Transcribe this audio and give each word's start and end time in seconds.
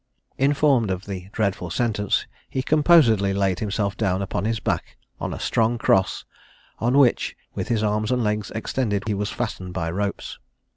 Informed 0.39 0.89
of 0.89 1.05
the 1.05 1.29
dreadful 1.31 1.69
sentence, 1.69 2.25
he 2.49 2.63
composedly 2.63 3.35
laid 3.35 3.59
himself 3.59 3.95
down 3.95 4.23
upon 4.23 4.45
his 4.45 4.59
back 4.59 4.97
on 5.19 5.31
a 5.31 5.39
strong 5.39 5.77
cross, 5.77 6.25
on 6.79 6.97
which, 6.97 7.37
with 7.53 7.67
his 7.67 7.83
arms 7.83 8.11
and 8.11 8.23
legs 8.23 8.49
extended, 8.55 9.03
he 9.05 9.13
was 9.13 9.29
fastened 9.29 9.73
by 9.75 9.91
ropes. 9.91 10.39